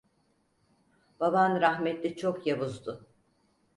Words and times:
Baban 1.19 1.61
rahmetli 1.61 2.15
çok 2.15 2.47
yavuzdu. 2.47 3.07